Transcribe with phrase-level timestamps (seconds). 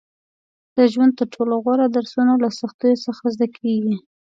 [0.77, 3.95] •د ژوند تر ټولو غوره درسونه له سختیو څخه زده کېږي.